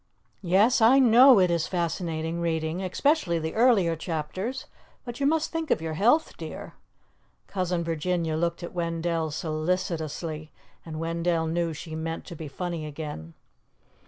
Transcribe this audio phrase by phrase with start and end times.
[0.41, 4.65] Yes, I know it is fascinating reading, especially the earlier chapters,
[5.05, 6.73] but you must think of your health, dear."
[7.45, 10.51] Cousin Virginia looked at Wendell solicitously,
[10.83, 13.35] and Wendell knew she meant to be funny again.